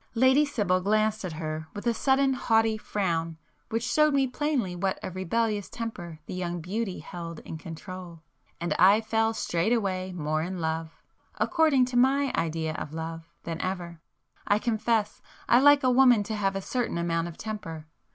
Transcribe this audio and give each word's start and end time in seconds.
Lady 0.15 0.43
Sibyl 0.45 0.81
glanced 0.81 1.23
at 1.23 1.33
her 1.33 1.67
with 1.75 1.85
a 1.85 1.93
sudden 1.93 2.33
haughty 2.33 2.75
frown 2.75 3.37
which 3.69 3.83
showed 3.83 4.15
me 4.15 4.25
plainly 4.25 4.75
what 4.75 4.97
a 5.03 5.11
rebellious 5.11 5.69
temper 5.69 6.17
the 6.25 6.33
young 6.33 6.59
beauty 6.59 6.97
held 6.97 7.37
in 7.41 7.55
control; 7.55 8.23
and 8.59 8.73
I 8.79 8.99
fell 9.01 9.35
straightway 9.35 10.11
more 10.11 10.41
in 10.41 10.57
love,—according 10.59 11.85
to 11.85 11.97
my 11.97 12.33
idea 12.35 12.73
of 12.73 12.93
love,—than 12.95 13.61
ever. 13.61 14.01
I 14.47 14.57
confess 14.57 15.21
I 15.47 15.59
like 15.59 15.83
a 15.83 15.91
woman 15.91 16.23
to 16.23 16.35
have 16.35 16.55
a 16.55 16.63
certain 16.63 16.97
amount 16.97 17.27
of 17.27 17.37
temper. 17.37 17.85